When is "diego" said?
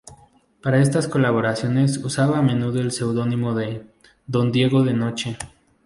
4.51-4.81